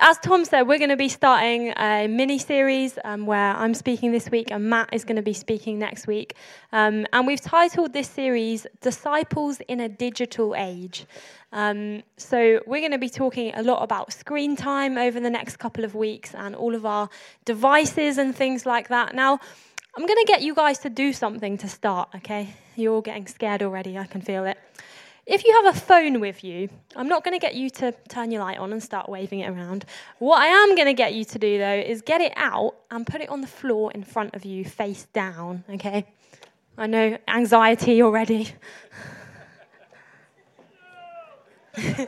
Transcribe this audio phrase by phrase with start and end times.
[0.00, 4.12] as Tom said, we're going to be starting a mini series um, where I'm speaking
[4.12, 6.36] this week and Matt is going to be speaking next week.
[6.72, 11.04] Um, and we've titled this series Disciples in a Digital Age.
[11.52, 15.58] Um, so we're going to be talking a lot about screen time over the next
[15.58, 17.10] couple of weeks and all of our
[17.44, 19.14] devices and things like that.
[19.14, 19.38] Now,
[19.96, 22.54] I'm going to get you guys to do something to start, okay?
[22.74, 24.56] You're all getting scared already, I can feel it.
[25.26, 28.30] If you have a phone with you, I'm not going to get you to turn
[28.30, 29.84] your light on and start waving it around.
[30.18, 33.06] What I am going to get you to do, though, is get it out and
[33.06, 36.06] put it on the floor in front of you, face down, okay?
[36.78, 38.48] I know anxiety already.
[41.78, 42.06] okay,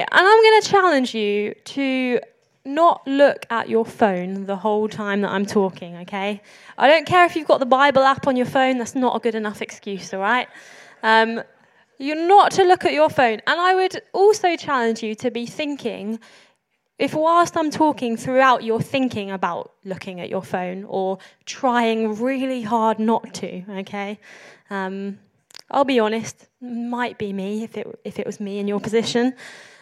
[0.00, 2.20] and I'm going to challenge you to
[2.74, 6.40] not look at your phone the whole time that I'm talking, okay?
[6.78, 9.18] I don't care if you've got the Bible app on your phone, that's not a
[9.18, 10.48] good enough excuse, all right?
[11.02, 11.42] Um,
[11.98, 13.40] you're not to look at your phone.
[13.46, 16.18] And I would also challenge you to be thinking,
[16.98, 22.62] if whilst I'm talking throughout, you're thinking about looking at your phone or trying really
[22.62, 24.18] hard not to, okay?
[24.70, 25.18] Um,
[25.70, 29.34] I'll be honest, might be me if it, if it was me in your position.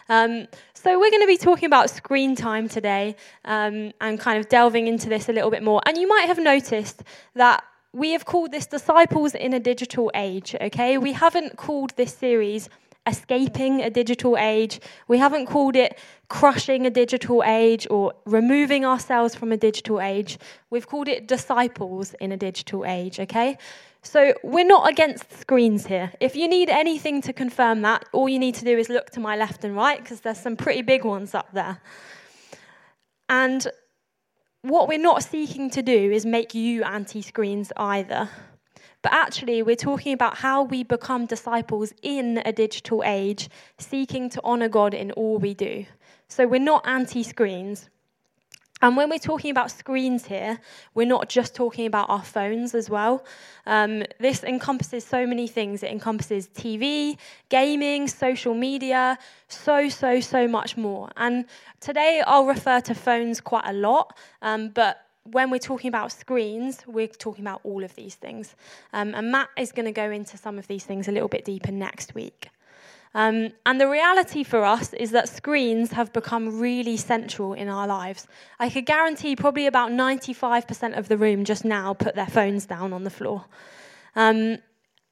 [0.07, 3.15] Um, so, we're going to be talking about screen time today
[3.45, 5.81] um, and kind of delving into this a little bit more.
[5.85, 7.03] And you might have noticed
[7.35, 10.97] that we have called this Disciples in a Digital Age, okay?
[10.97, 12.69] We haven't called this series
[13.07, 14.79] Escaping a Digital Age.
[15.07, 15.97] We haven't called it
[16.27, 20.37] Crushing a Digital Age or Removing Ourselves from a Digital Age.
[20.69, 23.57] We've called it Disciples in a Digital Age, okay?
[24.01, 26.11] So we're not against screens here.
[26.19, 29.19] If you need anything to confirm that, all you need to do is look to
[29.19, 31.81] my left and right because there's some pretty big ones up there.
[33.27, 33.67] And
[34.61, 38.29] what we're not seeking to do is make you anti screens either.
[39.01, 44.41] But actually, we're talking about how we become disciples in a digital age, seeking to
[44.43, 45.85] honor God in all we do.
[46.27, 47.89] So we're not anti screens.
[48.81, 50.57] And when we're talking about screens here,
[50.93, 53.25] we're not just talking about our phones as well.
[53.65, 55.83] Um, this encompasses so many things.
[55.83, 57.17] It encompasses TV,
[57.49, 59.17] gaming, social media,
[59.49, 61.09] so, so, so much more.
[61.17, 61.45] And
[61.81, 66.81] today I'll refer to phones quite a lot, um, but when we're talking about screens,
[66.87, 68.55] we're talking about all of these things.
[68.93, 71.45] Um, and Matt is going to go into some of these things a little bit
[71.45, 72.49] deeper next week.
[73.15, 77.87] Um, and the reality for us is that screens have become really central in our
[77.87, 78.27] lives.
[78.59, 82.93] I could guarantee probably about 95% of the room just now put their phones down
[82.93, 83.45] on the floor.
[84.15, 84.59] Um,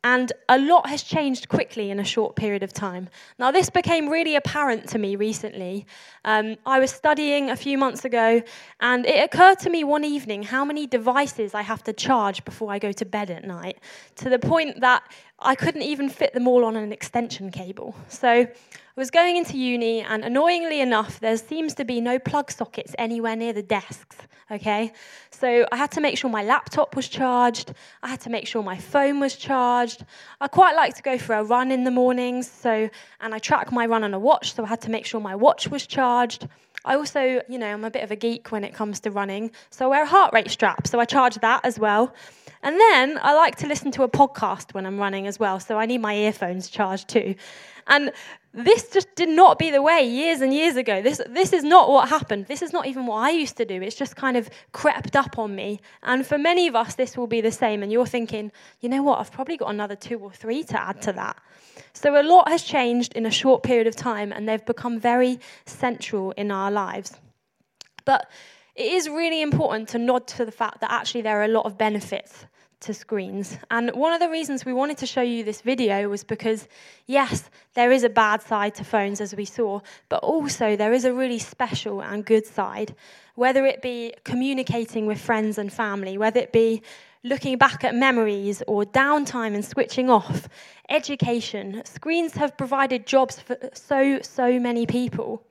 [0.04, 3.10] and a lot has changed quickly in a short period of time.
[3.40, 5.86] Now, this became really apparent to me recently.
[6.24, 8.42] Um, I was studying a few months ago,
[8.80, 12.72] and it occurred to me one evening how many devices I have to charge before
[12.72, 13.80] I go to bed at night,
[14.16, 15.04] to the point that
[15.40, 17.96] I couldn't even fit them all on an extension cable.
[18.08, 18.48] So
[18.98, 22.96] I was going into uni, and annoyingly enough, there seems to be no plug sockets
[22.98, 24.18] anywhere near the desks
[24.52, 24.94] okay?
[25.32, 27.74] So I had to make sure my laptop was charged.
[28.02, 30.06] I had to make sure my phone was charged.
[30.40, 32.90] I quite like to go for a run in the mornings, so
[33.22, 35.36] and I track my run on a watch, so I had to make sure my
[35.36, 36.48] watch was charged.
[36.86, 39.52] I also, you know, I'm a bit of a geek when it comes to running,
[39.70, 42.14] so I wear a heart rate strap, so I charge that as well.
[42.64, 45.78] And then I like to listen to a podcast when I'm running as well, so
[45.78, 47.36] I need my earphones charged too.
[47.88, 48.12] And
[48.54, 51.02] this just did not be the way years and years ago.
[51.02, 52.48] This, this is not what happened.
[52.48, 53.82] This is not even what I used to do.
[53.82, 55.80] It's just kind of crept up on me.
[56.02, 57.84] And for many of us, this will be the same.
[57.84, 61.02] And you're thinking, you know what, I've probably got another two or three to add
[61.04, 61.38] to that.
[61.94, 65.40] So a lot has changed in a short period of time, and they've become very
[65.66, 67.16] central in our lives.
[68.06, 68.28] But
[68.76, 71.66] it is really important to nod to the fact that actually there are a lot
[71.66, 72.47] of benefits
[72.82, 73.58] to screens.
[73.72, 76.68] And one of the reasons we wanted to show you this video was because,
[77.06, 81.06] yes, there is a bad side to phones, as we saw, but also there is
[81.06, 82.96] a really special and good side.
[83.36, 86.82] Whether it be communicating with friends and family, whether it be
[87.24, 90.48] looking back at memories or downtime and switching off,
[90.90, 95.44] education, screens have provided jobs for so, so many people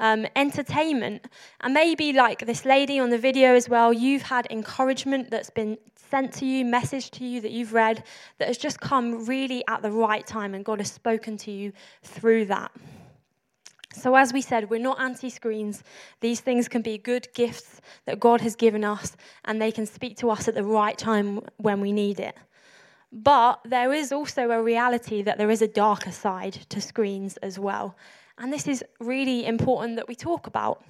[0.00, 1.26] um, entertainment.
[1.60, 5.78] And maybe, like this lady on the video as well, you've had encouragement that's been
[6.10, 8.04] sent to you, message to you that you've read
[8.38, 11.72] that has just come really at the right time, and God has spoken to you
[12.02, 12.72] through that.
[13.92, 15.82] So, as we said, we're not anti screens.
[16.20, 20.16] These things can be good gifts that God has given us, and they can speak
[20.18, 22.36] to us at the right time when we need it.
[23.12, 27.58] But there is also a reality that there is a darker side to screens as
[27.58, 27.96] well.
[28.38, 30.84] And this is really important that we talk about.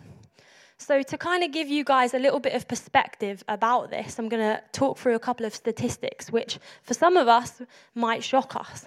[0.80, 4.30] So, to kind of give you guys a little bit of perspective about this, I'm
[4.30, 7.60] going to talk through a couple of statistics, which for some of us
[7.94, 8.86] might shock us.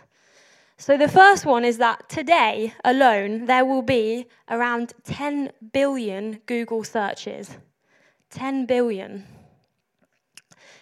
[0.78, 6.84] So, the first one is that today alone, there will be around 10 billion Google
[6.84, 7.58] searches.
[8.32, 9.26] 10 billion.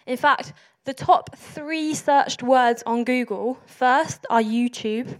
[0.05, 0.53] In fact,
[0.85, 5.17] the top three searched words on Google first are YouTube,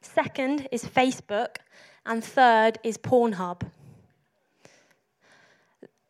[0.00, 1.58] second is Facebook,
[2.04, 3.62] and third is Pornhub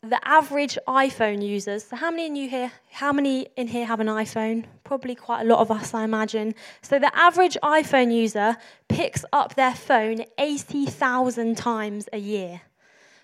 [0.03, 1.85] the average iPhone users.
[1.85, 2.71] So how many in you here?
[2.91, 4.65] How many in here have an iPhone?
[4.85, 6.55] Probably quite a lot of us, I imagine.
[6.83, 8.57] So the average iPhone user
[8.89, 12.61] picks up their phone 80,000 times a year.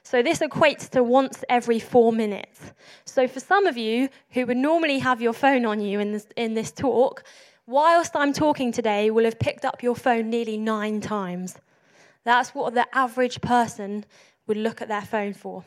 [0.02, 2.60] So this equates to once every four minutes.
[3.04, 6.26] So for some of you who would normally have your phone on you in this,
[6.36, 7.22] in this talk,
[7.66, 11.56] whilst I'm talking today, will have picked up your phone nearly nine times.
[12.24, 14.04] That's what the average person
[14.48, 15.64] would look at their phone for.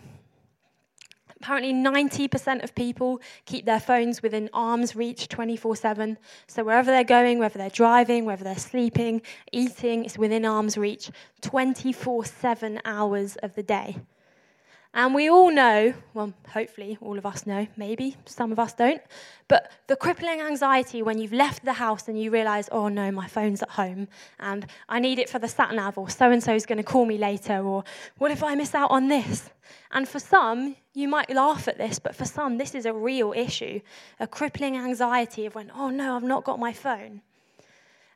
[1.42, 6.18] Apparently, 90% of people keep their phones within arm's reach 24 7.
[6.48, 11.12] So, wherever they're going, whether they're driving, whether they're sleeping, eating, it's within arm's reach
[11.42, 13.98] 24 7 hours of the day.
[14.94, 19.02] And we all know, well, hopefully all of us know, maybe some of us don't,
[19.48, 23.28] but the crippling anxiety when you've left the house and you realize, oh no, my
[23.28, 24.08] phone's at home
[24.40, 26.84] and I need it for the sat nav, or so and so is going to
[26.84, 27.84] call me later, or
[28.18, 29.50] what if I miss out on this?
[29.92, 33.34] And for some, you might laugh at this, but for some, this is a real
[33.36, 33.82] issue
[34.20, 37.22] a crippling anxiety of when, oh no, I've not got my phone.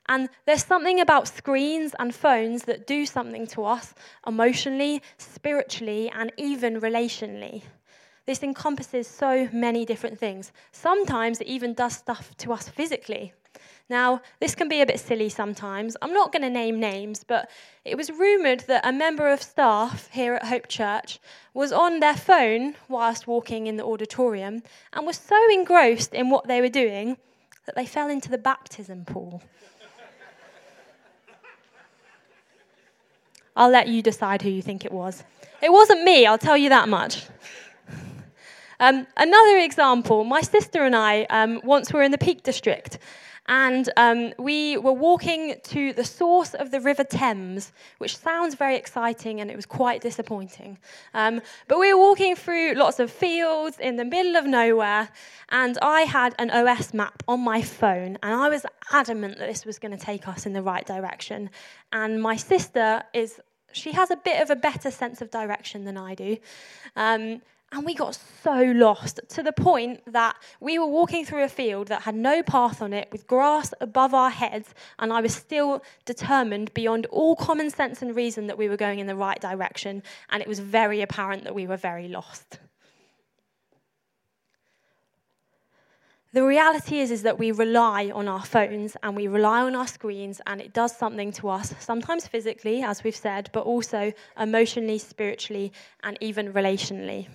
[0.08, 3.94] And there's something about screens and phones that do something to us
[4.26, 7.62] emotionally, spiritually, and even relationally.
[8.26, 10.52] This encompasses so many different things.
[10.70, 13.32] Sometimes it even does stuff to us physically.
[13.88, 15.96] Now, this can be a bit silly sometimes.
[16.00, 17.50] I'm not going to name names, but
[17.84, 21.18] it was rumoured that a member of staff here at Hope Church
[21.52, 24.62] was on their phone whilst walking in the auditorium
[24.92, 27.18] and was so engrossed in what they were doing
[27.66, 29.42] that they fell into the baptism pool.
[33.56, 35.24] I'll let you decide who you think it was.
[35.62, 37.26] It wasn't me, I'll tell you that much.
[38.80, 42.98] Um, another example my sister and I um, once were in the Peak District,
[43.46, 48.76] and um, we were walking to the source of the River Thames, which sounds very
[48.76, 50.78] exciting and it was quite disappointing.
[51.12, 55.08] Um, but we were walking through lots of fields in the middle of nowhere,
[55.48, 59.64] and I had an OS map on my phone, and I was adamant that this
[59.64, 61.50] was going to take us in the right direction.
[61.92, 63.40] And my sister is
[63.72, 66.36] she has a bit of a better sense of direction than I do.
[66.94, 67.42] Um,
[67.72, 71.88] and we got so lost to the point that we were walking through a field
[71.88, 75.82] that had no path on it with grass above our heads, and I was still
[76.04, 80.02] determined beyond all common sense and reason that we were going in the right direction,
[80.28, 82.58] and it was very apparent that we were very lost.
[86.34, 89.86] The reality is, is that we rely on our phones and we rely on our
[89.86, 94.98] screens, and it does something to us, sometimes physically, as we've said, but also emotionally,
[94.98, 95.72] spiritually,
[96.02, 97.28] and even relationally.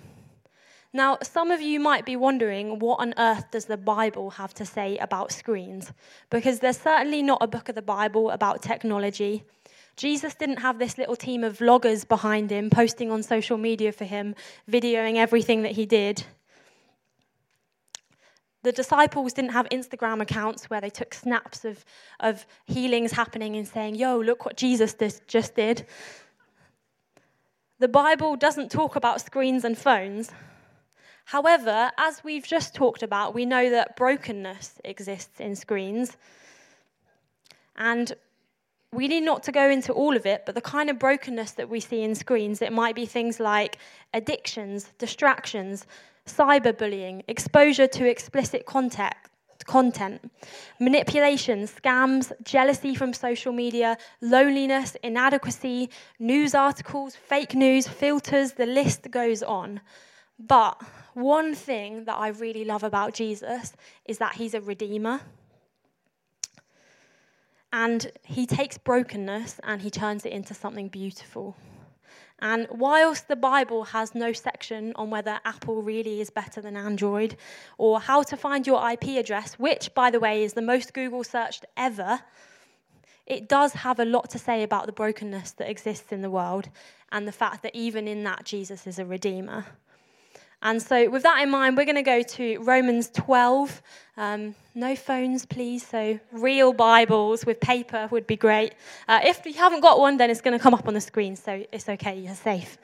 [0.92, 4.64] Now, some of you might be wondering what on earth does the Bible have to
[4.64, 5.92] say about screens?
[6.30, 9.44] Because there's certainly not a book of the Bible about technology.
[9.96, 14.04] Jesus didn't have this little team of vloggers behind him posting on social media for
[14.04, 14.34] him,
[14.70, 16.24] videoing everything that he did.
[18.62, 21.84] The disciples didn't have Instagram accounts where they took snaps of,
[22.20, 24.96] of healings happening and saying, Yo, look what Jesus
[25.26, 25.86] just did.
[27.78, 30.32] The Bible doesn't talk about screens and phones.
[31.28, 36.16] However, as we've just talked about, we know that brokenness exists in screens.
[37.76, 38.14] And
[38.94, 41.68] we need not to go into all of it, but the kind of brokenness that
[41.68, 43.76] we see in screens, it might be things like
[44.14, 45.86] addictions, distractions,
[46.26, 49.12] cyberbullying, exposure to explicit content,
[49.66, 50.32] content,
[50.80, 59.10] manipulation, scams, jealousy from social media, loneliness, inadequacy, news articles, fake news, filters, the list
[59.10, 59.82] goes on.
[60.38, 60.80] But
[61.18, 65.20] one thing that I really love about Jesus is that he's a redeemer.
[67.72, 71.56] And he takes brokenness and he turns it into something beautiful.
[72.40, 77.36] And whilst the Bible has no section on whether Apple really is better than Android
[77.78, 81.24] or how to find your IP address, which, by the way, is the most Google
[81.24, 82.20] searched ever,
[83.26, 86.70] it does have a lot to say about the brokenness that exists in the world
[87.10, 89.66] and the fact that even in that, Jesus is a redeemer.
[90.60, 93.80] And so, with that in mind, we're going to go to Romans 12.
[94.16, 95.86] Um, no phones, please.
[95.86, 98.74] So, real Bibles with paper would be great.
[99.06, 101.36] Uh, if you haven't got one, then it's going to come up on the screen,
[101.36, 102.76] so it's okay, you're safe.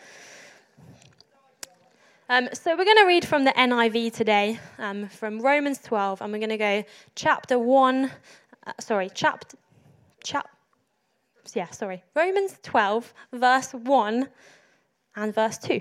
[2.29, 6.33] Um, so, we're going to read from the NIV today, um, from Romans 12, and
[6.33, 6.85] we're going to go
[7.17, 9.57] chapter 1, uh, sorry, chapter,
[10.23, 10.49] chap,
[11.55, 14.29] yeah, sorry, Romans 12, verse 1
[15.17, 15.81] and verse 2.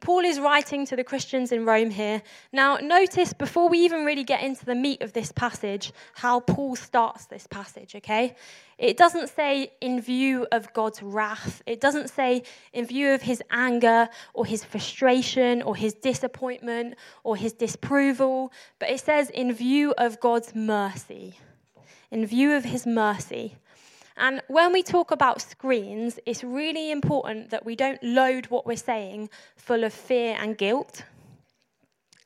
[0.00, 2.22] Paul is writing to the Christians in Rome here.
[2.52, 6.76] Now, notice before we even really get into the meat of this passage, how Paul
[6.76, 8.36] starts this passage, okay?
[8.78, 13.42] It doesn't say in view of God's wrath, it doesn't say in view of his
[13.50, 19.94] anger or his frustration or his disappointment or his disapproval, but it says in view
[19.96, 21.38] of God's mercy.
[22.10, 23.56] In view of his mercy.
[24.16, 28.76] And when we talk about screens, it's really important that we don't load what we're
[28.76, 31.04] saying full of fear and guilt.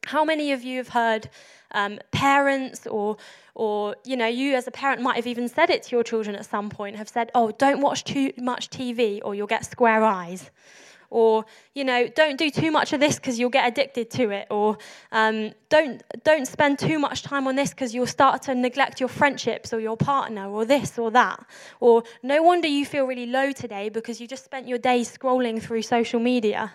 [0.06, 1.28] How many of you have heard
[1.72, 3.16] um, parents or,
[3.54, 6.36] or, you know, you as a parent might have even said it to your children
[6.36, 10.04] at some point, have said, oh, don't watch too much TV or you'll get square
[10.04, 10.50] eyes
[11.10, 14.46] or you know don't do too much of this because you'll get addicted to it
[14.50, 14.78] or
[15.12, 19.08] um, don't don't spend too much time on this because you'll start to neglect your
[19.08, 21.44] friendships or your partner or this or that.
[21.80, 25.60] Or no wonder you feel really low today because you just spent your day scrolling
[25.60, 26.72] through social media.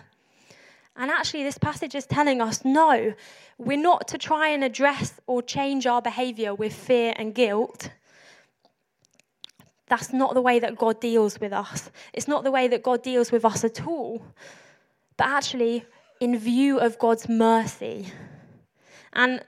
[0.96, 3.14] And actually this passage is telling us no
[3.58, 7.90] we're not to try and address or change our behavior with fear and guilt
[9.88, 11.90] that's not the way that God deals with us.
[12.12, 14.22] It's not the way that God deals with us at all.
[15.16, 15.84] But actually,
[16.20, 18.12] in view of God's mercy.
[19.12, 19.42] And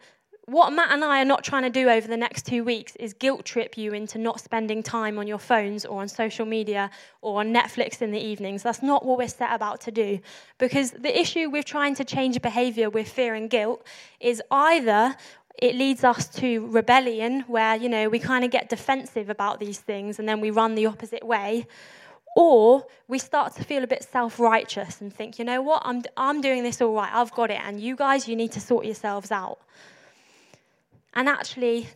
[0.49, 3.13] what Matt and I are not trying to do over the next two weeks is
[3.13, 6.91] guilt trip you into not spending time on your phones or on social media
[7.21, 8.63] or on Netflix in the evenings.
[8.63, 10.21] That's not what we're set about to do.
[10.57, 13.87] Because the issue with trying to change behavior with fear and guilt
[14.21, 15.17] is either
[15.59, 19.79] it leads us to rebellion, where, you know, we kind of get defensive about these
[19.79, 21.67] things and then we run the opposite way.
[22.37, 26.05] Or we start to feel a bit self righteous and think, you know what, I'm,
[26.17, 28.85] I'm doing this all right, I've got it, and you guys, you need to sort
[28.85, 29.59] yourselves out.
[31.15, 31.89] And actually,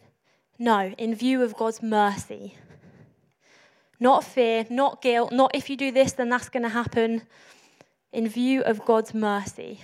[0.58, 2.56] no, in view of God's mercy,
[4.00, 7.22] not fear, not guilt, not if you do this, then that's going to happen.
[8.12, 9.80] In view of God's mercy,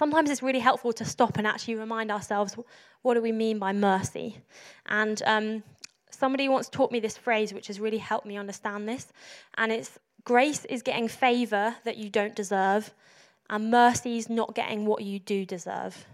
[0.00, 2.56] sometimes it's really helpful to stop and actually remind ourselves
[3.02, 4.38] what do we mean by mercy.
[4.86, 5.62] And um,
[6.10, 9.12] somebody once taught me this phrase, which has really helped me understand this,
[9.58, 12.94] and it's grace is getting favor that you don't deserve,
[13.50, 16.06] and mercy is not getting what you do deserve.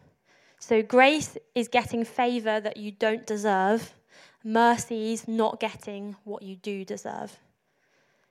[0.59, 3.95] So grace is getting favor that you don't deserve.
[4.43, 7.39] Mercy is not getting what you do deserve.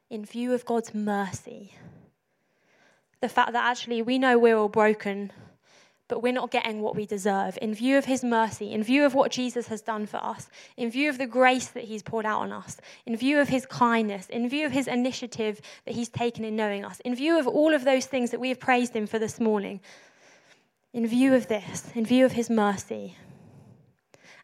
[0.10, 1.76] In view of God's mercy,
[3.26, 5.32] the fact that actually we know we're all broken,
[6.08, 7.58] but we're not getting what we deserve.
[7.60, 10.92] In view of his mercy, in view of what Jesus has done for us, in
[10.92, 12.78] view of the grace that he's poured out on us,
[13.08, 16.86] in view of his kindness, in view of his initiative that he's taken in knowing
[16.86, 19.40] us, in view of all of those things that we have praised him for this
[19.40, 19.80] morning,
[20.94, 23.18] in view of this, in view of his mercy,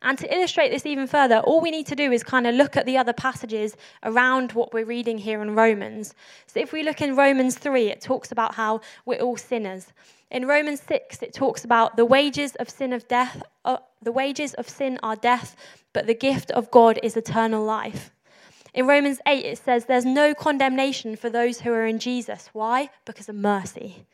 [0.02, 2.76] and to illustrate this even further, all we need to do is kind of look
[2.76, 6.16] at the other passages around what we're reading here in Romans.
[6.48, 9.94] So if we look in Romans 3, it talks about how we're all sinners.
[10.32, 14.54] In Romans 6, it talks about the wages of sin of death, uh, the wages
[14.56, 15.56] of sin are death,
[15.94, 18.12] but the gift of God is eternal life.
[18.74, 22.50] In Romans 8, it says there's no condemnation for those who are in Jesus.
[22.54, 22.90] Why?
[23.06, 24.06] Because of mercy.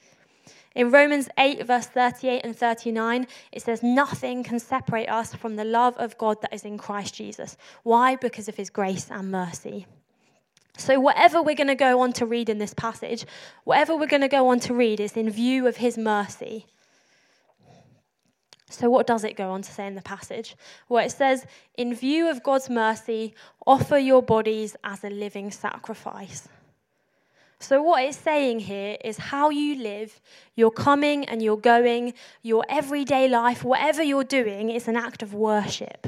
[0.77, 5.63] In Romans 8, verse 38 and 39, it says, Nothing can separate us from the
[5.63, 7.57] love of God that is in Christ Jesus.
[7.81, 8.15] Why?
[8.15, 9.87] Because of his grace and mercy.
[10.77, 13.25] So, whatever we're going to go on to read in this passage,
[13.63, 16.67] whatever we're going to go on to read is in view of his mercy.
[18.69, 20.55] So, what does it go on to say in the passage?
[20.89, 23.33] Well, it says, In view of God's mercy,
[23.65, 26.47] offer your bodies as a living sacrifice.
[27.59, 30.21] So, what it's saying here is how you live,
[30.55, 35.33] your coming and your going, your everyday life, whatever you're doing, is an act of
[35.33, 36.07] worship.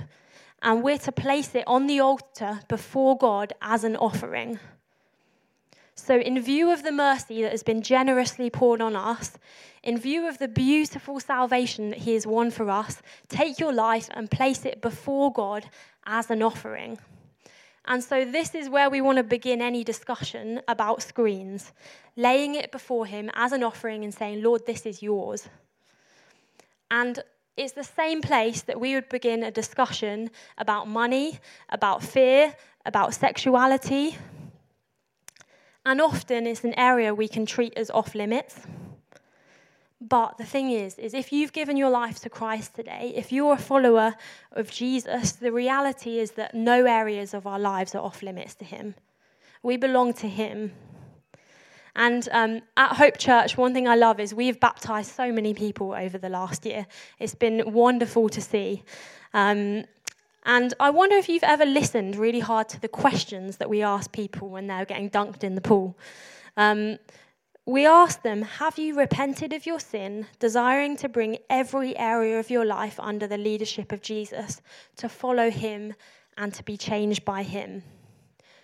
[0.62, 4.60] And we're to place it on the altar before God as an offering.
[5.96, 9.38] So, in view of the mercy that has been generously poured on us,
[9.82, 14.08] in view of the beautiful salvation that He has won for us, take your life
[14.12, 15.66] and place it before God
[16.06, 17.00] as an offering.
[17.90, 21.74] And so, this is where we want to begin any discussion about screens,
[22.16, 25.50] laying it before Him as an offering and saying, Lord, this is yours.
[26.92, 27.20] And
[27.58, 30.30] it's the same place that we would begin a discussion
[30.60, 32.56] about money, about fear,
[32.86, 34.16] about sexuality.
[35.84, 38.68] And often it's an area we can treat as off limits.
[40.02, 43.54] But the thing is, is if you've given your life to Christ today, if you're
[43.54, 44.16] a follower
[44.54, 48.66] of Jesus, the reality is that no areas of our lives are off limits to
[48.66, 48.96] Him.
[49.62, 50.72] We belong to Him.
[51.96, 55.94] And um, at Hope Church, one thing I love is we've baptized so many people
[55.94, 56.88] over the last year.
[57.20, 58.84] It's been wonderful to see.
[59.34, 59.84] Um,
[60.46, 64.14] and I wonder if you've ever listened really hard to the questions that we ask
[64.14, 65.98] people when they're getting dunked in the pool.
[66.56, 67.00] Um,
[67.70, 72.50] we ask them, Have you repented of your sin, desiring to bring every area of
[72.50, 74.62] your life under the leadership of Jesus,
[74.98, 75.94] to follow him
[76.36, 77.84] and to be changed by him?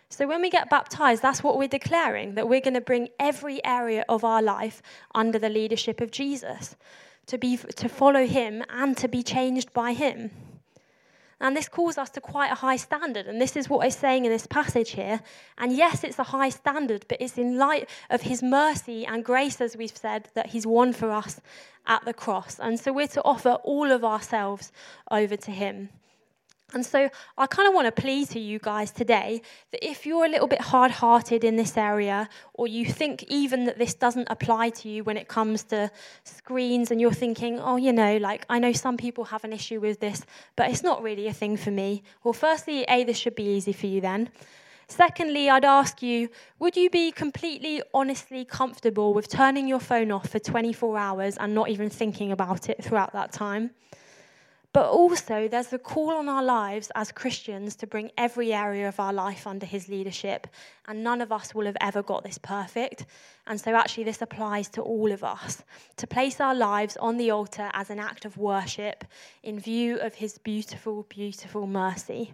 [0.10, 3.64] So when we get baptized, that's what we're declaring that we're going to bring every
[3.64, 4.82] area of our life
[5.14, 6.76] under the leadership of Jesus,
[7.28, 10.32] to, be, to follow him and to be changed by him.
[11.40, 13.28] And this calls us to quite a high standard.
[13.28, 15.22] And this is what it's saying in this passage here.
[15.58, 19.60] And yes, it's a high standard, but it's in light of his mercy and grace,
[19.60, 21.42] as we've said, that he's won for us
[21.86, 22.60] at the cross.
[22.60, 24.72] And so we're to offer all of ourselves
[25.12, 25.90] over to him.
[26.74, 29.42] And so I kind of want to plead to you guys today
[29.72, 33.66] that if you're a little bit hard hearted in this area, or you think even
[33.66, 35.92] that this doesn't apply to you when it comes to
[36.24, 39.80] screens, and you're thinking, oh, you know, like I know some people have an issue
[39.80, 42.04] with this, but it's not really a thing for me.
[42.24, 44.30] Well, firstly, A, this should be easy for you then.
[44.88, 46.30] Secondly, I'd ask you,
[46.60, 51.56] would you be completely honestly comfortable with turning your phone off for 24 hours and
[51.56, 53.72] not even thinking about it throughout that time?
[54.76, 59.00] But also, there's a call on our lives as Christians to bring every area of
[59.00, 60.48] our life under His leadership.
[60.86, 63.06] And none of us will have ever got this perfect.
[63.48, 65.64] And so, actually, this applies to all of us
[65.96, 69.06] to place our lives on the altar as an act of worship
[69.44, 72.34] in view of His beautiful, beautiful mercy.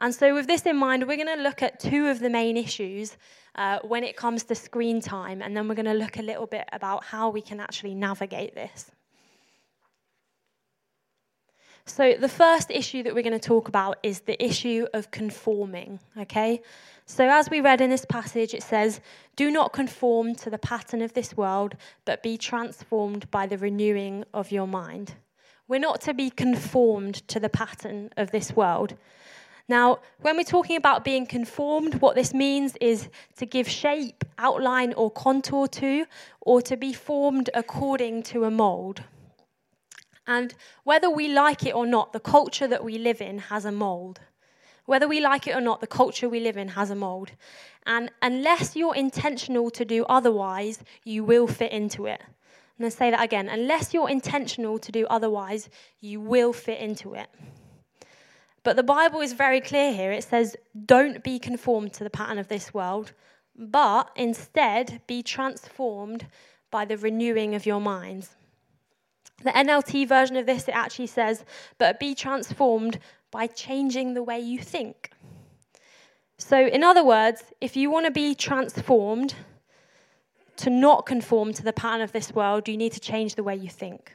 [0.00, 2.56] And so, with this in mind, we're going to look at two of the main
[2.56, 3.16] issues
[3.54, 5.42] uh, when it comes to screen time.
[5.42, 8.56] And then we're going to look a little bit about how we can actually navigate
[8.56, 8.90] this.
[11.88, 16.00] So, the first issue that we're going to talk about is the issue of conforming,
[16.18, 16.60] okay?
[17.06, 19.00] So, as we read in this passage, it says,
[19.36, 24.24] Do not conform to the pattern of this world, but be transformed by the renewing
[24.34, 25.14] of your mind.
[25.68, 28.96] We're not to be conformed to the pattern of this world.
[29.68, 34.92] Now, when we're talking about being conformed, what this means is to give shape, outline,
[34.94, 36.04] or contour to,
[36.40, 39.02] or to be formed according to a mold.
[40.26, 43.72] And whether we like it or not, the culture that we live in has a
[43.72, 44.20] mold.
[44.84, 47.32] Whether we like it or not, the culture we live in has a mold.
[47.86, 52.20] And unless you're intentional to do otherwise, you will fit into it.
[52.22, 53.48] I'm going to say that again.
[53.48, 57.28] Unless you're intentional to do otherwise, you will fit into it.
[58.62, 60.12] But the Bible is very clear here.
[60.12, 63.12] It says, don't be conformed to the pattern of this world,
[63.56, 66.26] but instead be transformed
[66.70, 68.35] by the renewing of your minds.
[69.42, 71.44] The NLT version of this, it actually says,
[71.78, 72.98] but be transformed
[73.30, 75.10] by changing the way you think.
[76.38, 79.34] So, in other words, if you want to be transformed
[80.56, 83.56] to not conform to the pattern of this world, you need to change the way
[83.56, 84.14] you think.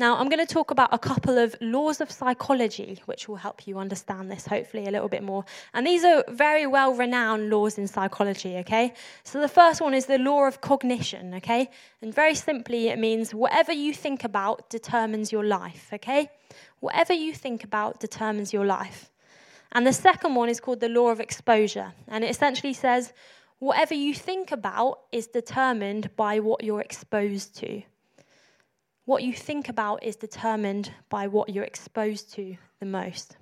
[0.00, 3.66] Now, I'm going to talk about a couple of laws of psychology, which will help
[3.66, 5.44] you understand this hopefully a little bit more.
[5.74, 8.94] And these are very well renowned laws in psychology, okay?
[9.24, 11.68] So the first one is the law of cognition, okay?
[12.00, 16.30] And very simply, it means whatever you think about determines your life, okay?
[16.78, 19.10] Whatever you think about determines your life.
[19.72, 21.92] And the second one is called the law of exposure.
[22.08, 23.12] And it essentially says
[23.58, 27.82] whatever you think about is determined by what you're exposed to.
[29.10, 33.38] What you think about is determined by what you're exposed to the most.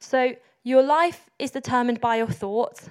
[0.00, 2.90] So, your life is determined by your thoughts,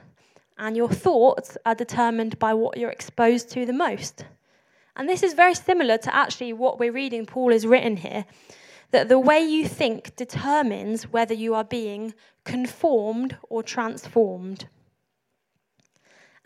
[0.57, 4.25] and your thoughts are determined by what you're exposed to the most.
[4.95, 8.25] And this is very similar to actually what we're reading Paul has written here
[8.89, 14.67] that the way you think determines whether you are being conformed or transformed.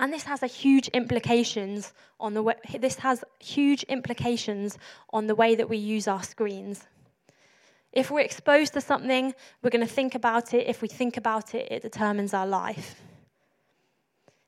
[0.03, 4.77] And this has a huge implications on the way, this has huge implications
[5.13, 6.85] on the way that we use our screens.
[7.93, 10.67] If we're exposed to something, we're going to think about it.
[10.67, 13.01] If we think about it, it determines our life.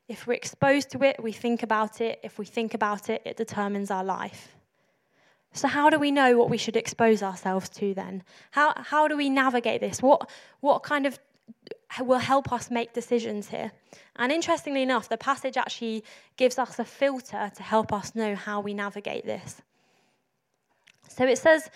[0.08, 2.20] If we're exposed to it, we think about it.
[2.22, 4.54] If we think about it, it determines our life.
[5.54, 8.24] So, how do we know what we should expose ourselves to then?
[8.50, 10.02] How, how do we navigate this?
[10.02, 10.28] What,
[10.60, 11.18] what kind of
[12.00, 13.72] will help us make decisions here.
[14.16, 16.04] And interestingly enough, the passage actually
[16.36, 19.62] gives us a filter to help us know how we navigate this.
[21.08, 21.70] So it says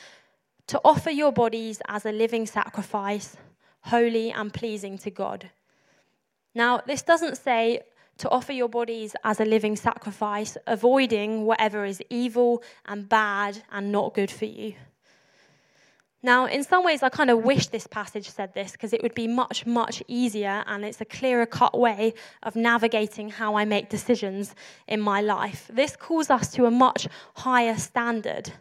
[0.66, 3.36] to offer your bodies as a living sacrifice,
[3.82, 5.50] holy and pleasing to God.
[6.54, 7.80] Now, this doesn't say
[8.18, 13.90] to offer your bodies as a living sacrifice, avoiding whatever is evil and bad and
[13.90, 14.74] not good for you.
[16.22, 19.14] Now, in some ways, I kind of wish this passage said this because it would
[19.14, 23.88] be much, much easier and it's a clearer cut way of navigating how I make
[23.88, 24.54] decisions
[24.86, 25.70] in my life.
[25.72, 28.52] This calls us to a much higher standard.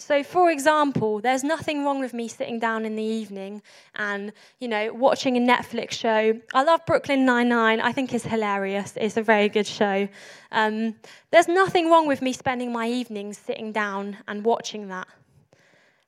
[0.00, 3.62] So, for example, there's nothing wrong with me sitting down in the evening
[3.96, 6.38] and, you know, watching a Netflix show.
[6.54, 7.80] I love Brooklyn Nine-Nine.
[7.80, 8.92] I think it's hilarious.
[8.96, 10.08] It's a very good show.
[10.52, 10.94] Um,
[11.32, 15.08] there's nothing wrong with me spending my evenings sitting down and watching that.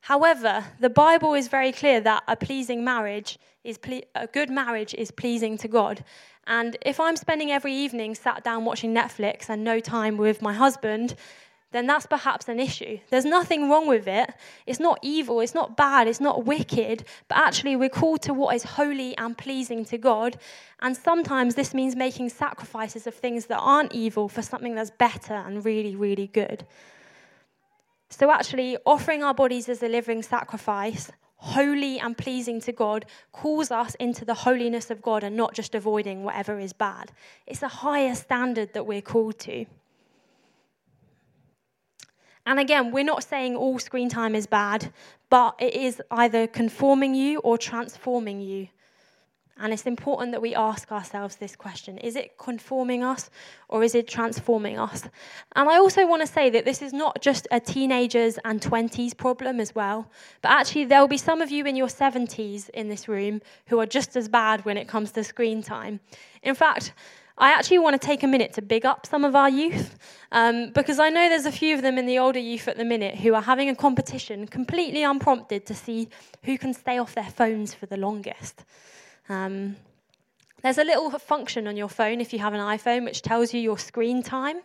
[0.01, 4.95] However, the Bible is very clear that a pleasing marriage is ple- a good marriage
[4.95, 6.05] is pleasing to God.
[6.47, 10.55] And if I'm spending every evening sat down watching Netflix and no time with my
[10.55, 11.15] husband,
[11.73, 12.99] then that's perhaps an issue.
[13.11, 14.33] There's nothing wrong with it.
[14.67, 18.57] It's not evil, it's not bad, it's not wicked, but actually we're called to what
[18.57, 20.37] is holy and pleasing to God.
[20.81, 25.35] And sometimes this means making sacrifices of things that aren't evil for something that's better
[25.35, 26.67] and really, really good.
[28.11, 33.71] So, actually, offering our bodies as a living sacrifice, holy and pleasing to God, calls
[33.71, 37.13] us into the holiness of God and not just avoiding whatever is bad.
[37.47, 39.65] It's a higher standard that we're called to.
[42.45, 44.93] And again, we're not saying all screen time is bad,
[45.31, 48.69] but it is either conforming you or transforming you.
[49.61, 53.31] And it's important that we ask ourselves this question Is it conforming us
[53.69, 55.03] or is it transforming us?
[55.55, 59.17] And I also want to say that this is not just a teenagers and 20s
[59.17, 62.89] problem as well, but actually, there will be some of you in your 70s in
[62.89, 66.01] this room who are just as bad when it comes to screen time.
[66.43, 66.95] In fact,
[67.37, 69.99] I actually want to take a minute to big up some of our youth
[70.31, 72.85] um, because I know there's a few of them in the older youth at the
[72.85, 76.11] minute who are having a competition completely unprompted to see
[76.43, 78.65] who can stay off their phones for the longest.
[79.31, 79.77] Um,
[80.63, 83.61] there's a little function on your phone if you have an iPhone which tells you
[83.61, 84.59] your screen time.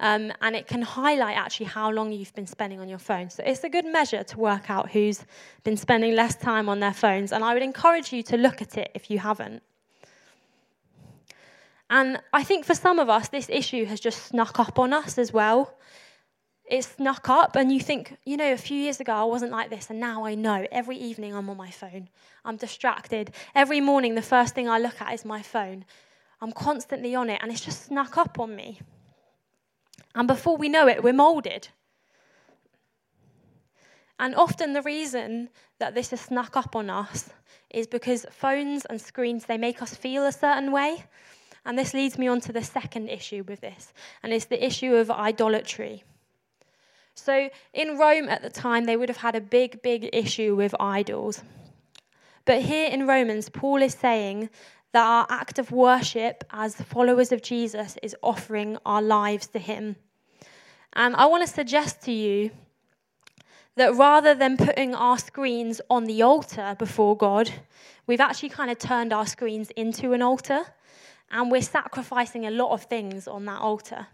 [0.00, 3.30] Um, and it can highlight actually how long you've been spending on your phone.
[3.30, 5.24] So it's a good measure to work out who's
[5.62, 7.32] been spending less time on their phones.
[7.32, 9.62] And I would encourage you to look at it if you haven't.
[11.88, 15.18] And I think for some of us, this issue has just snuck up on us
[15.18, 15.74] as well.
[16.70, 19.70] It snuck up, and you think, you know, a few years ago I wasn't like
[19.70, 20.66] this, and now I know.
[20.70, 22.08] Every evening I'm on my phone.
[22.44, 23.34] I'm distracted.
[23.56, 25.84] Every morning, the first thing I look at is my phone.
[26.40, 28.80] I'm constantly on it, and it's just snuck up on me.
[30.14, 31.66] And before we know it, we're molded.
[34.20, 35.48] And often the reason
[35.80, 37.30] that this has snuck up on us
[37.70, 41.04] is because phones and screens, they make us feel a certain way.
[41.66, 44.94] And this leads me on to the second issue with this, and it's the issue
[44.94, 46.04] of idolatry.
[47.14, 50.74] So in Rome at the time, they would have had a big, big issue with
[50.80, 51.42] idols.
[52.44, 54.48] But here in Romans, Paul is saying
[54.92, 59.96] that our act of worship as followers of Jesus is offering our lives to him.
[60.94, 62.50] And I want to suggest to you
[63.76, 67.52] that rather than putting our screens on the altar before God,
[68.06, 70.62] we've actually kind of turned our screens into an altar
[71.30, 74.08] and we're sacrificing a lot of things on that altar.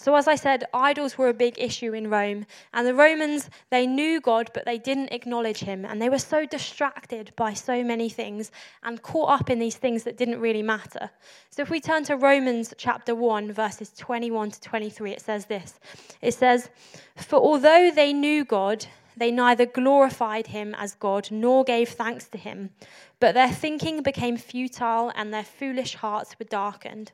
[0.00, 2.46] So, as I said, idols were a big issue in Rome.
[2.72, 5.84] And the Romans, they knew God, but they didn't acknowledge him.
[5.84, 8.50] And they were so distracted by so many things
[8.82, 11.10] and caught up in these things that didn't really matter.
[11.50, 15.78] So, if we turn to Romans chapter 1, verses 21 to 23, it says this
[16.22, 16.70] It says,
[17.16, 18.86] For although they knew God,
[19.18, 22.70] they neither glorified him as God nor gave thanks to him,
[23.18, 27.12] but their thinking became futile and their foolish hearts were darkened.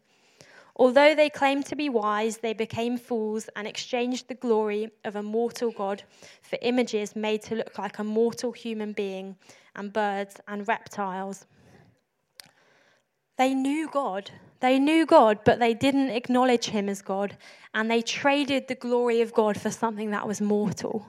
[0.79, 5.23] Although they claimed to be wise, they became fools and exchanged the glory of a
[5.23, 6.03] mortal God
[6.43, 9.37] for images made to look like a mortal human being
[9.75, 11.47] and birds and reptiles.
[13.39, 14.31] They knew God.
[14.61, 17.37] They knew God, but they didn't acknowledge him as God,
[17.75, 21.07] and they traded the glory of God for something that was mortal.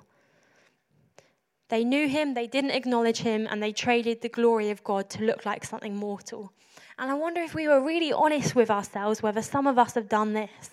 [1.70, 5.24] They knew him, they didn't acknowledge him, and they traded the glory of God to
[5.24, 6.54] look like something mortal.
[7.00, 10.10] And I wonder if we were really honest with ourselves whether some of us have
[10.10, 10.72] done this.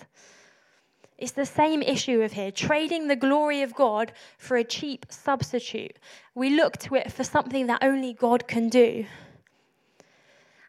[1.19, 5.97] It's the same issue of here, trading the glory of God for a cheap substitute.
[6.35, 9.07] We look to it for something that only God can do.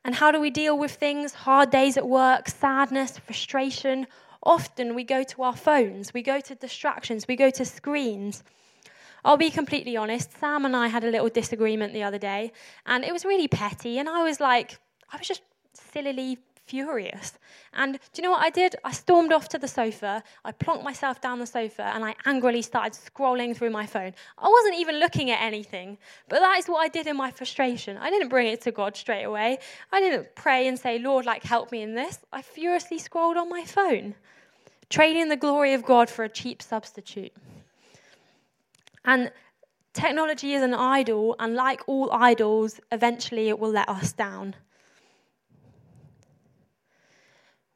[0.03, 1.33] And how do we deal with things?
[1.33, 4.05] Hard days at work, sadness, frustration.
[4.43, 8.43] Often we go to our phones, we go to distractions, we go to screens.
[9.23, 12.51] I'll be completely honest, Sam and I had a little disagreement the other day,
[12.85, 14.79] and it was really petty, and I was like,
[15.11, 15.41] I was just
[15.73, 17.37] sillily furious.
[17.73, 18.75] And do you know what I did?
[18.83, 22.61] I stormed off to the sofa, I plonked myself down the sofa, and I angrily
[22.61, 24.13] started scrolling through my phone.
[24.37, 27.97] I wasn't even looking at anything, but that is what I did in my frustration.
[27.97, 29.59] I didn't bring it to God straight away.
[29.91, 32.19] I didn't pray and say, Lord, like, help me in this.
[32.33, 34.15] I furiously scrolled on my phone,
[34.89, 37.33] trading the glory of God for a cheap substitute.
[39.03, 39.31] And
[39.93, 44.55] technology is an idol, and like all idols, eventually it will let us down.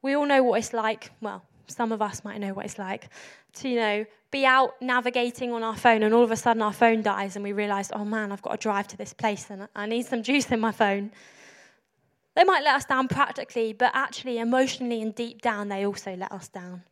[0.02, 3.10] We all know what it's like, well, some of us might know what it's like,
[3.56, 6.74] to, you know, be out navigating on our phone and all of a sudden our
[6.74, 9.68] phone dies and we realize, oh man, I've got to drive to this place and
[9.76, 11.12] I need some juice in my phone.
[12.36, 16.32] They might let us down practically, but actually, emotionally and deep down, they also let
[16.32, 16.84] us down.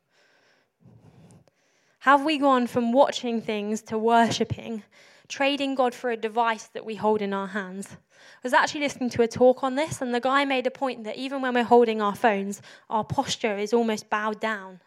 [1.99, 4.83] Have we gone from watching things to worshipping,
[5.27, 7.97] trading God for a device that we hold in our hands?
[8.17, 11.03] I was actually listening to a talk on this, and the guy made a point
[11.03, 14.79] that even when we're holding our phones, our posture is almost bowed down.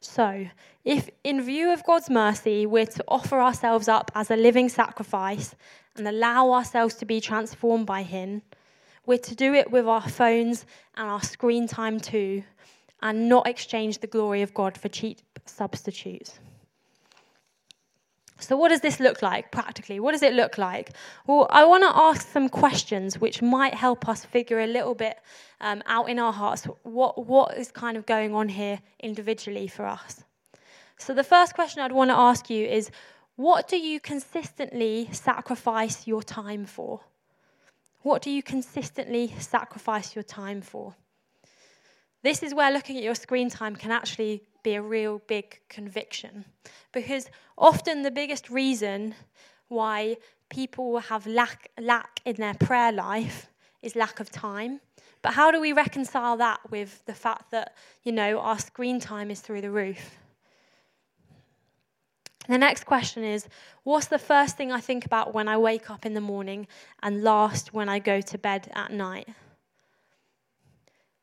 [0.00, 0.46] So,
[0.84, 5.54] if in view of God's mercy, we're to offer ourselves up as a living sacrifice
[5.96, 8.42] and allow ourselves to be transformed by Him,
[9.04, 10.64] we're to do it with our phones
[10.96, 12.42] and our screen time too,
[13.02, 16.38] and not exchange the glory of God for cheap substitutes.
[18.40, 20.00] So, what does this look like practically?
[20.00, 20.90] What does it look like?
[21.26, 25.18] Well, I want to ask some questions which might help us figure a little bit
[25.60, 29.86] um, out in our hearts what, what is kind of going on here individually for
[29.86, 30.24] us.
[30.96, 32.90] So, the first question I'd want to ask you is
[33.36, 37.00] what do you consistently sacrifice your time for?
[38.02, 40.94] What do you consistently sacrifice your time for?
[42.22, 46.44] This is where looking at your screen time can actually be a real big conviction.
[46.92, 49.14] Because often the biggest reason
[49.68, 50.16] why
[50.48, 53.48] people have lack, lack in their prayer life
[53.82, 54.80] is lack of time.
[55.22, 59.30] But how do we reconcile that with the fact that, you know, our screen time
[59.30, 60.16] is through the roof?
[62.48, 63.48] The next question is
[63.84, 66.66] What's the first thing I think about when I wake up in the morning
[67.02, 69.28] and last when I go to bed at night?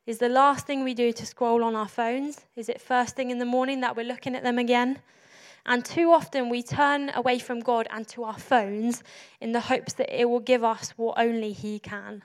[0.08, 2.46] Is the last thing we do to scroll on our phones?
[2.56, 5.00] Is it first thing in the morning that we're looking at them again?
[5.66, 9.04] And too often we turn away from God and to our phones
[9.42, 12.24] in the hopes that it will give us what only He can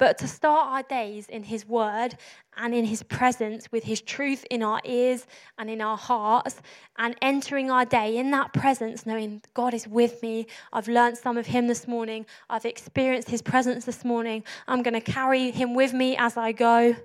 [0.00, 2.16] but to start our days in His Word
[2.56, 5.26] and in His presence with His truth in our ears
[5.58, 6.62] and in our hearts,
[6.96, 10.46] and entering our day in that presence, knowing God is with me.
[10.72, 14.42] I've learned some of Him this morning, I've experienced His presence this morning.
[14.66, 16.96] I'm going to carry Him with me as I go.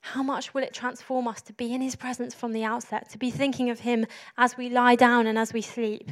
[0.00, 3.18] How much will it transform us to be in His presence from the outset, to
[3.18, 4.04] be thinking of Him
[4.36, 6.10] as we lie down and as we sleep?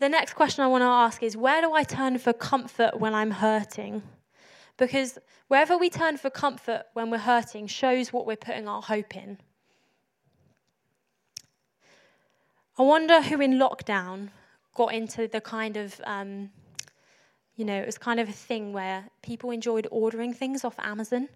[0.00, 3.14] The next question I want to ask is where do I turn for comfort when
[3.14, 4.02] I'm hurting?
[4.78, 9.14] Because wherever we turn for comfort when we're hurting shows what we're putting our hope
[9.14, 9.38] in.
[12.78, 14.30] I wonder who in lockdown
[14.74, 16.48] got into the kind of, um,
[17.56, 21.28] you know, it was kind of a thing where people enjoyed ordering things off Amazon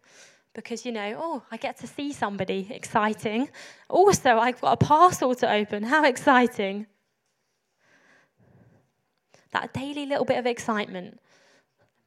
[0.55, 3.51] because, you know, oh, I get to see somebody exciting.
[3.91, 5.83] Also, I've got a parcel to open.
[5.83, 6.87] How exciting!
[9.55, 11.19] That daily little bit of excitement.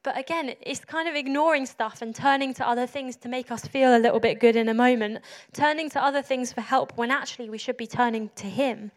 [0.04, 3.66] But again, it's kind of ignoring stuff and turning to other things to make us
[3.66, 5.20] feel a little bit good in a moment,
[5.52, 8.92] turning to other things for help when actually we should be turning to Him.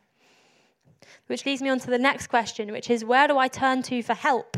[1.27, 4.03] Which leads me on to the next question, which is where do I turn to
[4.03, 4.57] for help?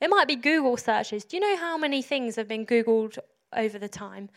[0.00, 1.24] It might be Google searches.
[1.24, 3.18] Do you know how many things have been Googled
[3.52, 4.30] over the time?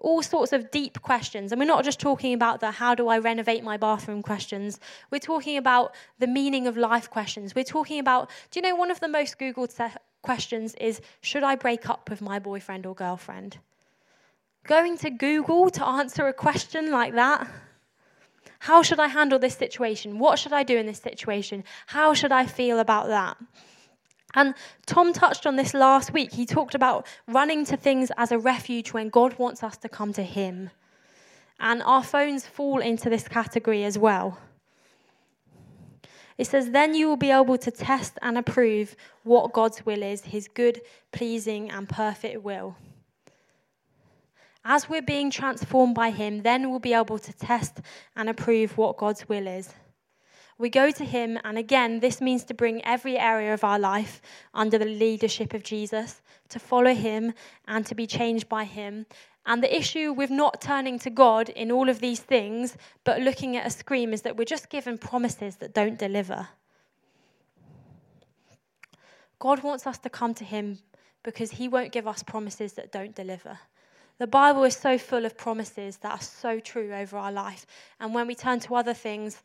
[0.00, 1.52] All sorts of deep questions.
[1.52, 4.78] And we're not just talking about the how do I renovate my bathroom questions.
[5.10, 7.54] We're talking about the meaning of life questions.
[7.54, 9.74] We're talking about, do you know, one of the most Googled
[10.22, 13.58] questions is should I break up with my boyfriend or girlfriend?
[14.64, 17.48] Going to Google to answer a question like that.
[18.60, 20.18] How should I handle this situation?
[20.18, 21.64] What should I do in this situation?
[21.86, 23.36] How should I feel about that?
[24.34, 24.54] And
[24.86, 26.32] Tom touched on this last week.
[26.32, 30.12] He talked about running to things as a refuge when God wants us to come
[30.12, 30.70] to Him.
[31.60, 34.38] And our phones fall into this category as well.
[36.36, 40.26] It says, Then you will be able to test and approve what God's will is,
[40.26, 42.76] His good, pleasing, and perfect will.
[44.64, 47.80] As we're being transformed by Him, then we'll be able to test
[48.14, 49.74] and approve what God's will is.
[50.58, 54.20] We go to Him, and again, this means to bring every area of our life
[54.52, 57.32] under the leadership of Jesus, to follow Him,
[57.68, 59.06] and to be changed by Him.
[59.46, 63.56] And the issue with not turning to God in all of these things, but looking
[63.56, 66.48] at a screen, is that we're just given promises that don't deliver.
[69.38, 70.80] God wants us to come to Him
[71.22, 73.60] because He won't give us promises that don't deliver.
[74.18, 77.64] The Bible is so full of promises that are so true over our life.
[78.00, 79.40] And when we turn to other things,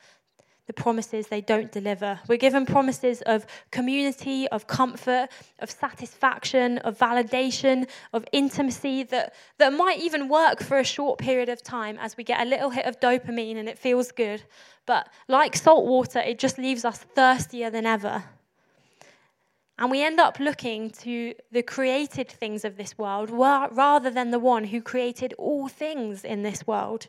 [0.67, 2.19] the promises they don't deliver.
[2.28, 9.73] We're given promises of community, of comfort, of satisfaction, of validation, of intimacy that, that
[9.73, 12.86] might even work for a short period of time as we get a little hit
[12.86, 14.43] of dopamine and it feels good.
[14.86, 18.23] But like salt water, it just leaves us thirstier than ever.
[19.78, 24.39] And we end up looking to the created things of this world rather than the
[24.39, 27.08] one who created all things in this world.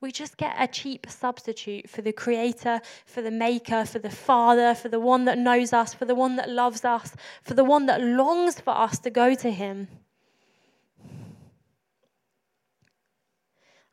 [0.00, 4.74] We just get a cheap substitute for the creator, for the maker, for the father,
[4.74, 7.86] for the one that knows us, for the one that loves us, for the one
[7.86, 9.88] that longs for us to go to him.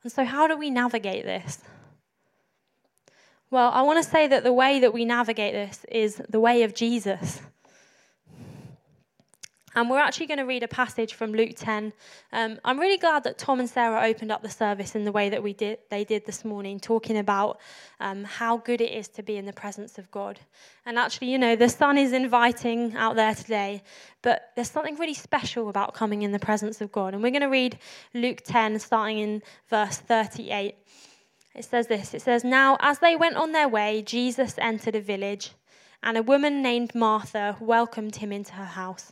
[0.03, 1.61] And so, how do we navigate this?
[3.49, 6.61] Well, I want to say that the way that we navigate this is the way
[6.61, 7.41] of Jesus.
[9.75, 11.91] And we're actually going to read a passage from Luke 10.
[12.31, 15.27] Um, I'm really glad that Tom and Sarah opened up the service in the way
[15.27, 17.59] that we did, they did this morning, talking about
[17.99, 20.39] um, how good it is to be in the presence of God.
[20.85, 23.83] And actually, you know, the sun is inviting out there today,
[24.21, 27.13] but there's something really special about coming in the presence of God.
[27.13, 27.77] And we're going to read
[28.13, 30.75] Luke 10, starting in verse 38.
[31.53, 35.01] It says this It says, Now, as they went on their way, Jesus entered a
[35.01, 35.51] village,
[36.01, 39.11] and a woman named Martha welcomed him into her house.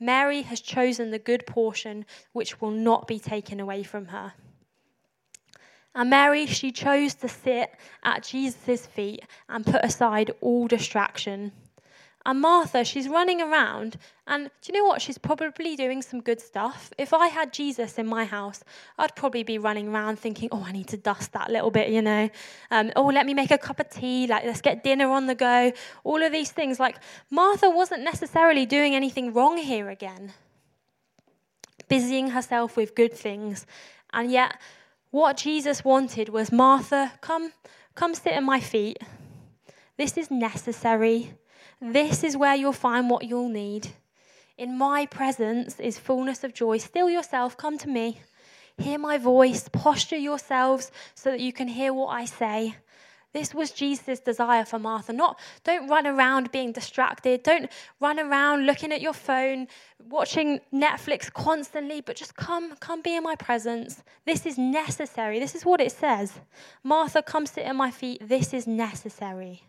[0.00, 4.32] Mary has chosen the good portion which will not be taken away from her.
[5.94, 7.70] And Mary, she chose to sit
[8.04, 11.52] at Jesus' feet and put aside all distraction.
[12.28, 15.00] And Martha, she's running around, and do you know what?
[15.00, 16.90] She's probably doing some good stuff.
[16.98, 18.62] If I had Jesus in my house,
[18.98, 22.02] I'd probably be running around thinking, oh, I need to dust that little bit, you
[22.02, 22.28] know.
[22.70, 24.26] Um, oh, let me make a cup of tea.
[24.26, 25.72] Like, let's get dinner on the go.
[26.04, 26.78] All of these things.
[26.78, 26.98] Like,
[27.30, 30.34] Martha wasn't necessarily doing anything wrong here again,
[31.88, 33.64] busying herself with good things.
[34.12, 34.60] And yet,
[35.12, 37.54] what Jesus wanted was Martha, come,
[37.94, 38.98] come sit at my feet.
[39.96, 41.32] This is necessary.
[41.80, 43.88] This is where you'll find what you'll need.
[44.56, 46.78] In my presence is fullness of joy.
[46.78, 48.20] Still yourself, come to me.
[48.76, 52.76] Hear my voice, posture yourselves so that you can hear what I say.
[53.32, 55.12] This was Jesus' desire for Martha.
[55.12, 57.42] Not don't run around being distracted.
[57.42, 59.68] Don't run around looking at your phone,
[60.08, 64.02] watching Netflix constantly, but just come, come be in my presence.
[64.26, 65.38] This is necessary.
[65.38, 66.32] This is what it says.
[66.82, 68.26] Martha, come sit at my feet.
[68.26, 69.62] This is necessary.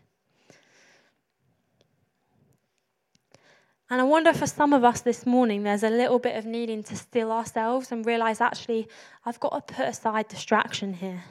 [3.90, 6.84] And I wonder for some of us this morning, there's a little bit of needing
[6.84, 8.86] to still ourselves and realize actually,
[9.26, 11.24] I've got to put aside distraction here.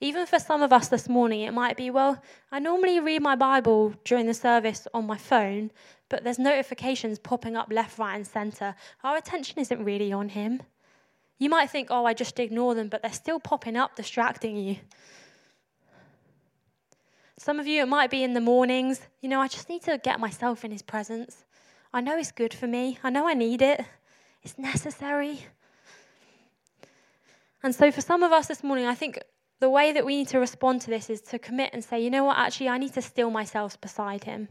[0.00, 2.22] Even for some of us this morning, it might be, well,
[2.52, 5.72] I normally read my Bible during the service on my phone,
[6.08, 8.76] but there's notifications popping up left, right, and center.
[9.02, 10.62] Our attention isn't really on Him.
[11.38, 14.76] You might think, oh, I just ignore them, but they're still popping up, distracting you.
[17.38, 19.00] Some of you, it might be in the mornings.
[19.20, 21.44] You know, I just need to get myself in His presence.
[21.92, 23.82] I know it's good for me, I know I need it,
[24.42, 25.46] it's necessary.
[27.62, 29.18] And so, for some of us this morning, I think
[29.60, 32.10] the way that we need to respond to this is to commit and say, you
[32.10, 34.48] know what, actually, I need to still myself beside Him.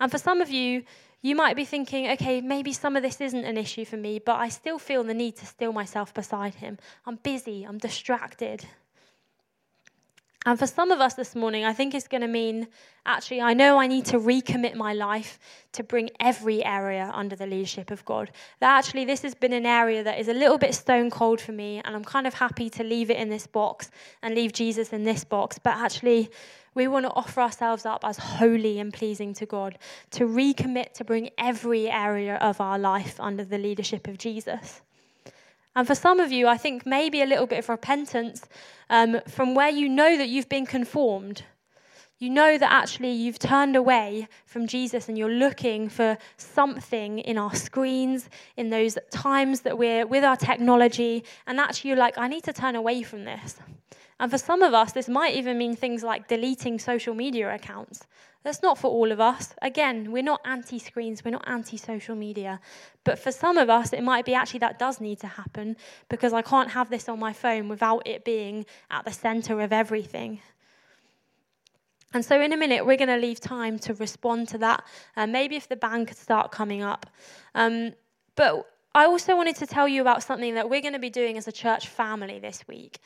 [0.00, 0.84] And for some of you,
[1.20, 4.36] you might be thinking, okay, maybe some of this isn't an issue for me, but
[4.36, 6.78] I still feel the need to still myself beside Him.
[7.04, 8.64] I'm busy, I'm distracted.
[10.48, 12.68] And for some of us this morning, I think it's going to mean
[13.04, 15.38] actually, I know I need to recommit my life
[15.72, 18.30] to bring every area under the leadership of God.
[18.60, 21.52] That actually, this has been an area that is a little bit stone cold for
[21.52, 23.90] me, and I'm kind of happy to leave it in this box
[24.22, 25.58] and leave Jesus in this box.
[25.58, 26.30] But actually,
[26.74, 29.76] we want to offer ourselves up as holy and pleasing to God,
[30.12, 34.80] to recommit to bring every area of our life under the leadership of Jesus.
[35.78, 38.44] And for some of you, I think maybe a little bit of repentance
[38.90, 41.44] um, from where you know that you've been conformed.
[42.20, 47.38] You know that actually you've turned away from Jesus and you're looking for something in
[47.38, 52.26] our screens, in those times that we're with our technology, and actually you're like, I
[52.26, 53.56] need to turn away from this.
[54.18, 58.04] And for some of us, this might even mean things like deleting social media accounts.
[58.42, 59.54] That's not for all of us.
[59.62, 62.58] Again, we're not anti screens, we're not anti social media.
[63.04, 65.76] But for some of us, it might be actually that does need to happen
[66.08, 69.72] because I can't have this on my phone without it being at the center of
[69.72, 70.40] everything.
[72.14, 74.84] And so, in a minute, we're going to leave time to respond to that.
[75.16, 77.06] Uh, maybe if the band could start coming up.
[77.54, 77.92] Um,
[78.34, 81.36] but I also wanted to tell you about something that we're going to be doing
[81.36, 82.98] as a church family this week.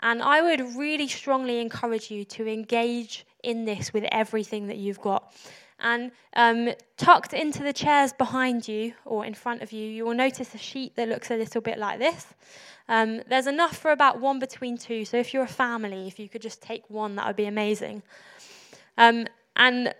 [0.00, 5.00] And I would really strongly encourage you to engage in this with everything that you've
[5.00, 5.32] got.
[5.78, 10.14] And um, tucked into the chairs behind you or in front of you, you will
[10.14, 12.26] notice a sheet that looks a little bit like this.
[12.88, 15.04] Um, there's enough for about one between two.
[15.04, 18.02] So if you're a family, if you could just take one, that would be amazing.
[18.98, 19.26] Um,
[19.56, 19.94] and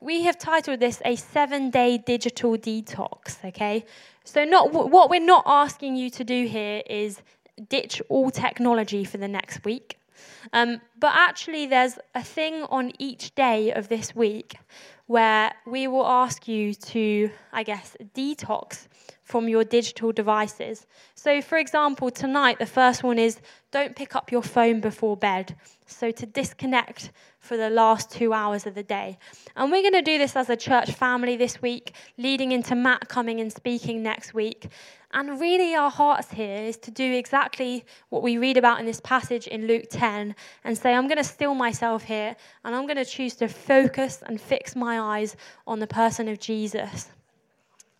[0.00, 3.84] we have titled this a seven day digital detox, okay?
[4.24, 7.22] So, not, what we're not asking you to do here is
[7.68, 9.98] ditch all technology for the next week.
[10.52, 14.56] Um, but actually, there's a thing on each day of this week
[15.06, 18.88] where we will ask you to, I guess, detox
[19.34, 20.86] from your digital devices.
[21.16, 23.40] So, for example, tonight, the first one is
[23.72, 25.56] don't pick up your phone before bed.
[25.86, 27.10] So, to disconnect
[27.40, 29.18] for the last two hours of the day.
[29.56, 33.08] And we're going to do this as a church family this week, leading into Matt
[33.08, 34.68] coming and speaking next week.
[35.12, 39.00] And really, our hearts here is to do exactly what we read about in this
[39.00, 43.04] passage in Luke 10 and say, I'm going to still myself here and I'm going
[43.04, 45.34] to choose to focus and fix my eyes
[45.66, 47.08] on the person of Jesus.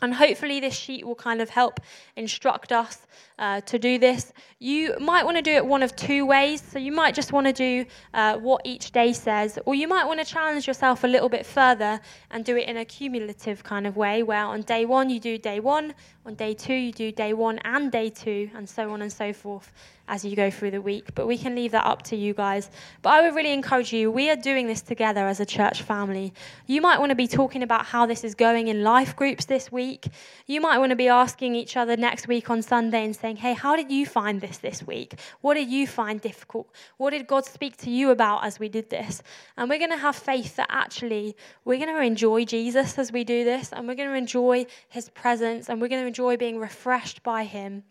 [0.05, 1.81] And hopefully, this sheet will kind of help
[2.15, 3.07] instruct us
[3.39, 4.33] uh, to do this.
[4.59, 6.63] You might want to do it one of two ways.
[6.63, 10.05] So, you might just want to do uh, what each day says, or you might
[10.05, 12.01] want to challenge yourself a little bit further
[12.31, 15.39] and do it in a cumulative kind of way, where on day one you do
[15.39, 15.95] day one,
[16.27, 19.33] on day two you do day one and day two, and so on and so
[19.33, 19.73] forth
[20.07, 21.15] as you go through the week.
[21.15, 22.69] But we can leave that up to you guys.
[23.01, 26.35] But I would really encourage you, we are doing this together as a church family.
[26.67, 29.73] You might want to be talking about how this is going in life groups this
[29.73, 30.09] week.
[30.47, 33.55] You might want to be asking each other next week on Sunday and saying, hey,
[33.55, 35.19] how did you find this this week?
[35.41, 36.69] What did you find difficult?
[36.99, 39.23] What did God speak to you about as we did this?
[39.57, 43.25] And we're going to have faith that actually we're going to enjoy Jesus as we
[43.25, 46.61] do this, and we're going to enjoy his presence, and we're going to enjoy being
[46.61, 47.83] refreshed by him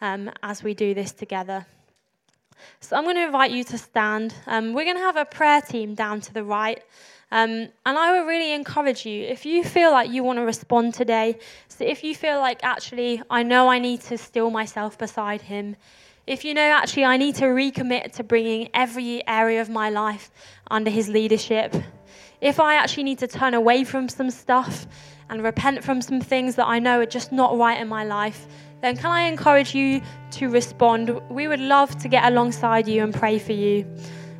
[0.00, 1.64] um, as we do this together.
[2.80, 4.34] So I'm going to invite you to stand.
[4.48, 6.82] Um, we're going to have a prayer team down to the right.
[7.30, 10.92] Um, and I would really encourage you, if you feel like you want to respond
[10.92, 15.42] today, so if you feel like actually, I know I need to still myself beside
[15.42, 15.76] Him,
[16.26, 20.32] if you know actually I need to recommit to bringing every area of my life
[20.68, 21.76] under His leadership,
[22.40, 24.88] if I actually need to turn away from some stuff
[25.30, 28.46] and repent from some things that I know are just not right in my life,
[28.80, 30.00] then can I encourage you
[30.32, 31.20] to respond?
[31.28, 33.84] We would love to get alongside you and pray for you.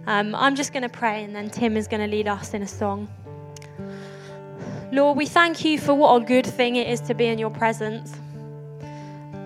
[0.06, 2.62] Um, I'm just going to pray, and then Tim is going to lead us in
[2.62, 3.08] a song.
[4.90, 7.50] Lord, we thank you for what a good thing it is to be in your
[7.50, 8.14] presence.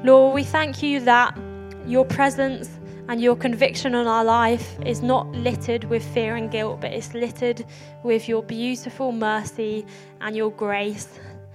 [0.05, 1.37] Lord, we thank you that
[1.87, 2.71] your presence
[3.09, 7.13] and your conviction on our life is not littered with fear and guilt, but it's
[7.15, 7.65] littered
[8.05, 9.85] with your beautiful mercy
[10.21, 11.09] and your grace.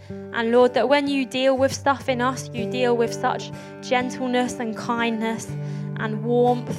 [0.10, 3.52] And Lord, that when you deal with stuff in us, you deal with such
[3.82, 5.48] gentleness and kindness
[5.98, 6.78] and warmth.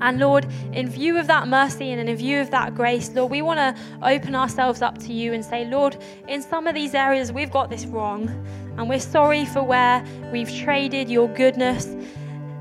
[0.00, 3.42] And Lord, in view of that mercy and in view of that grace, Lord, we
[3.42, 5.96] want to open ourselves up to you and say, Lord,
[6.28, 8.28] in some of these areas we've got this wrong.
[8.76, 11.86] And we're sorry for where we've traded your goodness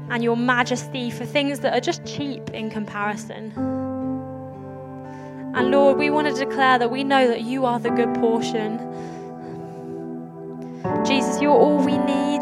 [0.09, 3.84] and your majesty for things that are just cheap in comparison.
[5.55, 8.77] And Lord, we want to declare that we know that you are the good portion.
[11.05, 12.41] Jesus, you're all we need.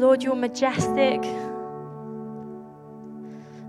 [0.00, 1.20] Lord, you're majestic.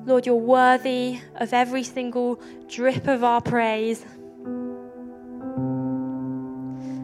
[0.05, 4.05] Lord, you're worthy of every single drip of our praise.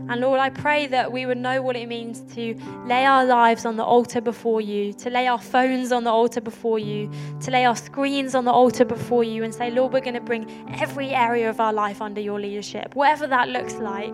[0.10, 3.66] And Lord, I pray that we would know what it means to lay our lives
[3.66, 7.51] on the altar before you, to lay our phones on the altar before you, to
[7.51, 10.45] lay our screens on the altar before you, and say, Lord, we're going to bring
[10.78, 14.14] every area of our life under your leadership, whatever that looks like.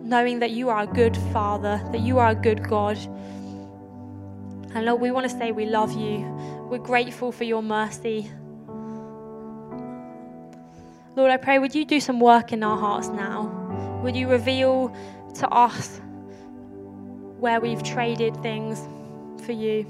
[0.00, 2.96] Knowing that you are a good Father, that you are a good God.
[4.74, 6.20] And Lord, we want to say we love you.
[6.70, 8.30] We're grateful for your mercy.
[11.14, 14.00] Lord, I pray, would you do some work in our hearts now?
[14.02, 14.94] Would you reveal
[15.34, 16.00] to us
[17.38, 18.80] where we've traded things
[19.44, 19.86] for you?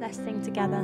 [0.00, 0.76] Let's sing together.